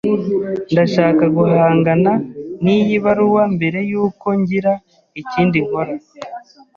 Ndashaka 0.71 1.23
guhangana 1.37 2.11
niyi 2.63 2.95
baruwa 3.05 3.43
mbere 3.55 3.79
yuko 3.91 4.27
ngira 4.39 4.73
ikindi 5.21 5.57
nkora. 5.65 5.93